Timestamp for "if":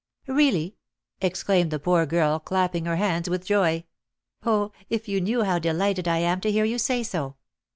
4.89-5.07